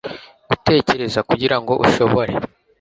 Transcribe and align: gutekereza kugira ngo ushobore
gutekereza 0.49 1.19
kugira 1.29 1.55
ngo 1.61 1.73
ushobore 1.85 2.31